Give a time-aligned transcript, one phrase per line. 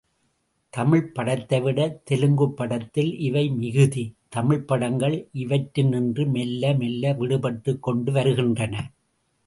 [0.73, 4.05] தமிழ்ப்படத்தைவிட தெலுங் குப் படத்தில் இவை மிகுதி,
[4.35, 8.75] தமிழ்ப்படங்கள் இவற்றி னின்று மெல்ல மெல்ல விடுபட்டுக் கொண்டு வருகின்றன.